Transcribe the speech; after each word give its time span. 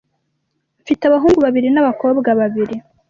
Mfite 0.81 1.03
abahungu 1.05 1.39
babiri 1.45 1.67
n'abakobwa 1.71 2.29
babiri. 2.39 2.75